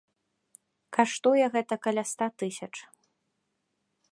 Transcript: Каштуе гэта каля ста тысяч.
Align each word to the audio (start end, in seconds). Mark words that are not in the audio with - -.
Каштуе 0.97 1.45
гэта 1.55 1.73
каля 1.83 2.03
ста 2.13 2.27
тысяч. 2.45 2.71